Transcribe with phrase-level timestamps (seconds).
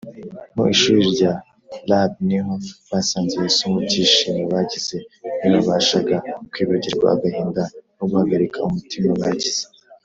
[0.55, 2.53] Mu ishuri rya ba Rabbi niho
[2.91, 3.61] basanze Yesu.
[3.71, 4.97] Mu byishimo bagize,
[5.37, 6.15] ntibabashaga
[6.51, 7.63] kwibagirwa agahinda
[7.95, 9.63] no guhagarika umutima bagize